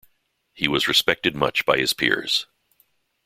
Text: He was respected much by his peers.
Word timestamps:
He 0.51 0.67
was 0.67 0.87
respected 0.87 1.35
much 1.35 1.63
by 1.63 1.77
his 1.77 1.93
peers. 1.93 2.47